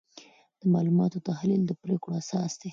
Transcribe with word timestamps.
د 0.59 0.61
معلوماتو 0.73 1.25
تحلیل 1.29 1.61
د 1.65 1.71
پریکړو 1.81 2.13
اساس 2.21 2.51
دی. 2.61 2.69